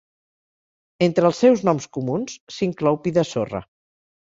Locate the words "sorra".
3.35-3.65